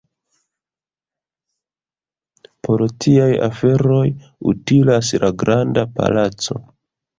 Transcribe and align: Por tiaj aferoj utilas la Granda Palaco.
Por 2.65 2.85
tiaj 3.05 3.29
aferoj 3.49 4.03
utilas 4.55 5.15
la 5.27 5.33
Granda 5.45 5.87
Palaco. 6.01 6.61